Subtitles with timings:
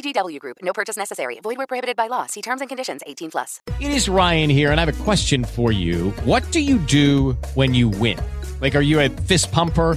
[0.00, 0.58] VGW Group.
[0.62, 1.38] No purchase necessary.
[1.42, 2.26] Void where prohibited by law.
[2.26, 3.02] See terms and conditions.
[3.06, 3.60] 18 plus.
[3.80, 6.10] It is Ryan here, and I have a question for you.
[6.24, 8.18] What do you do when you win?
[8.60, 9.96] Like, are you a fist pumper?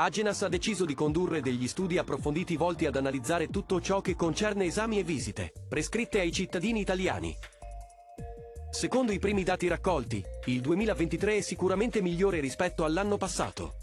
[0.00, 4.66] Agenas ha deciso di condurre degli studi approfonditi volti ad analizzare tutto ciò che concerne
[4.66, 7.36] esami e visite, prescritte ai cittadini italiani.
[8.70, 13.74] Secondo i primi dati raccolti, il 2023 è sicuramente migliore rispetto all'anno passato.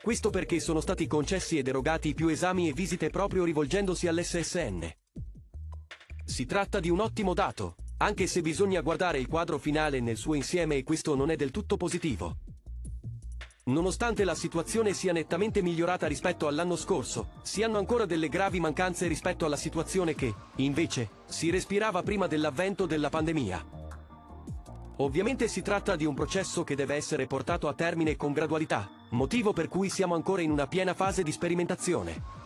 [0.00, 4.90] Questo perché sono stati concessi ed erogati più esami e visite proprio rivolgendosi all'SSN.
[6.24, 10.32] Si tratta di un ottimo dato, anche se bisogna guardare il quadro finale nel suo
[10.32, 12.38] insieme e questo non è del tutto positivo.
[13.68, 19.08] Nonostante la situazione sia nettamente migliorata rispetto all'anno scorso, si hanno ancora delle gravi mancanze
[19.08, 23.66] rispetto alla situazione che, invece, si respirava prima dell'avvento della pandemia.
[24.98, 29.52] Ovviamente si tratta di un processo che deve essere portato a termine con gradualità, motivo
[29.52, 32.44] per cui siamo ancora in una piena fase di sperimentazione.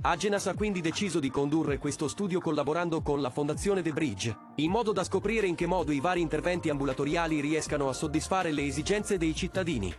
[0.00, 4.70] Agenas ha quindi deciso di condurre questo studio collaborando con la Fondazione The Bridge, in
[4.70, 9.18] modo da scoprire in che modo i vari interventi ambulatoriali riescano a soddisfare le esigenze
[9.18, 9.94] dei cittadini.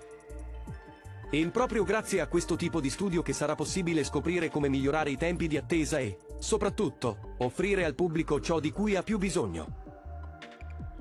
[1.29, 5.17] E proprio grazie a questo tipo di studio che sarà possibile scoprire come migliorare i
[5.17, 9.83] tempi di attesa e, soprattutto, offrire al pubblico ciò di cui ha più bisogno.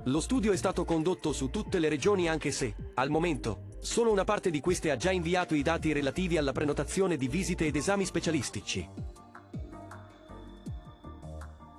[0.06, 4.24] Lo studio è stato condotto su tutte le regioni anche se, al momento, solo una
[4.24, 8.04] parte di queste ha già inviato i dati relativi alla prenotazione di visite ed esami
[8.04, 8.88] specialistici.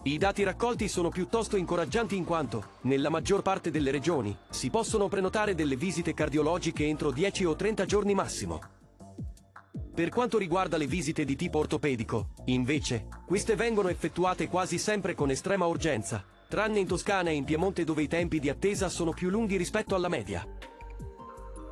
[0.07, 5.09] I dati raccolti sono piuttosto incoraggianti in quanto, nella maggior parte delle regioni, si possono
[5.09, 8.61] prenotare delle visite cardiologiche entro 10 o 30 giorni massimo.
[9.93, 15.29] Per quanto riguarda le visite di tipo ortopedico, invece, queste vengono effettuate quasi sempre con
[15.29, 19.29] estrema urgenza, tranne in Toscana e in Piemonte dove i tempi di attesa sono più
[19.29, 20.47] lunghi rispetto alla media.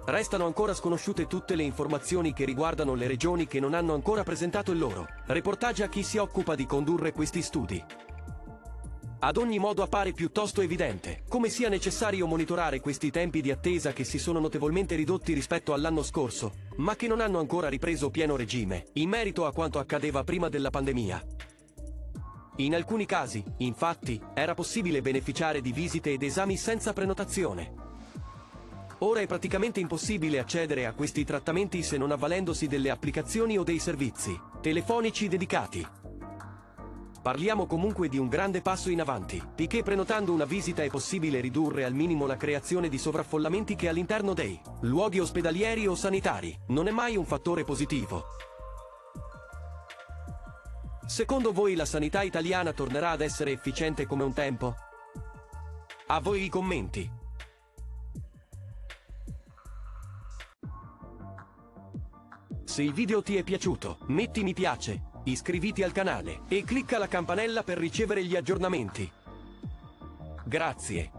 [0.07, 4.73] Restano ancora sconosciute tutte le informazioni che riguardano le regioni che non hanno ancora presentato
[4.73, 7.83] il loro reportage a chi si occupa di condurre questi studi.
[9.25, 14.03] Ad ogni modo appare piuttosto evidente come sia necessario monitorare questi tempi di attesa che
[14.03, 18.85] si sono notevolmente ridotti rispetto all'anno scorso, ma che non hanno ancora ripreso pieno regime,
[18.93, 21.23] in merito a quanto accadeva prima della pandemia.
[22.57, 27.73] In alcuni casi, infatti, era possibile beneficiare di visite ed esami senza prenotazione.
[28.99, 33.79] Ora è praticamente impossibile accedere a questi trattamenti se non avvalendosi delle applicazioni o dei
[33.79, 36.04] servizi telefonici dedicati.
[37.25, 41.83] Parliamo comunque di un grande passo in avanti, poiché prenotando una visita è possibile ridurre
[41.83, 46.91] al minimo la creazione di sovraffollamenti che all'interno dei luoghi ospedalieri o sanitari non è
[46.91, 48.25] mai un fattore positivo.
[51.07, 54.75] Secondo voi la sanità italiana tornerà ad essere efficiente come un tempo?
[56.05, 57.09] A voi i commenti.
[62.65, 67.07] Se il video ti è piaciuto, metti mi piace, iscriviti al canale e clicca la
[67.07, 69.09] campanella per ricevere gli aggiornamenti.
[70.43, 71.14] Grazie.